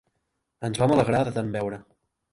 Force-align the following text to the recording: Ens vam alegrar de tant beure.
Ens 0.69 0.81
vam 0.83 0.95
alegrar 0.95 1.21
de 1.29 1.37
tant 1.39 1.55
beure. 1.59 1.83